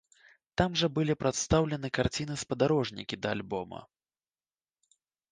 Там 0.59 0.75
жа 0.81 0.87
былі 0.93 1.13
прадстаўлены 1.23 1.87
карціны-спадарожнікі 1.97 3.19
да 3.27 3.33
альбома. 3.37 3.83